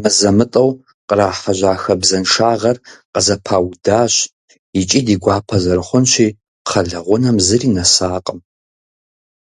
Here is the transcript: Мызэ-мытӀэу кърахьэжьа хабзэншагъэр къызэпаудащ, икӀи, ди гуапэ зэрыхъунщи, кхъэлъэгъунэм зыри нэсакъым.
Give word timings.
Мызэ-мытӀэу 0.00 0.70
кърахьэжьа 1.08 1.72
хабзэншагъэр 1.82 2.76
къызэпаудащ, 3.12 4.14
икӀи, 4.80 5.00
ди 5.06 5.14
гуапэ 5.22 5.56
зэрыхъунщи, 5.62 6.28
кхъэлъэгъунэм 6.64 7.36
зыри 7.46 7.68
нэсакъым. 7.74 8.38